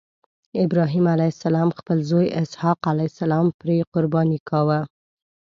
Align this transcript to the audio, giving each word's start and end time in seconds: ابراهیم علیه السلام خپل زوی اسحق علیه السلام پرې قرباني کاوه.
ابراهیم 0.65 1.05
علیه 1.13 1.33
السلام 1.33 1.69
خپل 1.79 1.97
زوی 2.09 2.27
اسحق 2.41 2.79
علیه 2.91 3.09
السلام 3.11 3.47
پرې 3.59 3.77
قرباني 3.93 4.39
کاوه. 4.49 4.79